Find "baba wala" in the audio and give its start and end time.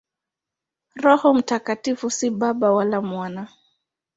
2.29-3.01